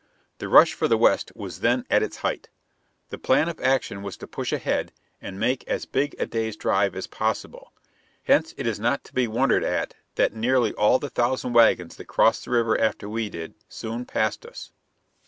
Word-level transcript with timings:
The 0.39 0.49
rush 0.49 0.73
for 0.73 0.87
the 0.87 0.97
West 0.97 1.31
was 1.35 1.59
then 1.59 1.85
at 1.91 2.01
its 2.01 2.17
height. 2.25 2.49
The 3.11 3.19
plan 3.19 3.47
of 3.47 3.59
action 3.59 4.01
was 4.01 4.17
to 4.17 4.25
push 4.27 4.51
ahead 4.51 4.91
and 5.21 5.39
make 5.39 5.63
as 5.67 5.85
big 5.85 6.15
a 6.17 6.25
day's 6.25 6.55
drive 6.57 6.95
as 6.95 7.05
possible; 7.05 7.71
hence 8.23 8.55
it 8.57 8.65
is 8.65 8.79
not 8.79 9.03
to 9.03 9.13
be 9.13 9.27
wondered 9.27 9.63
at 9.63 9.93
that 10.15 10.33
nearly 10.33 10.73
all 10.73 10.97
the 10.97 11.11
thousand 11.11 11.53
wagons 11.53 11.97
that 11.97 12.05
crossed 12.05 12.45
the 12.45 12.49
river 12.49 12.81
after 12.81 13.07
we 13.07 13.29
did 13.29 13.53
soon 13.69 14.05
passed 14.05 14.43
us. 14.43 14.71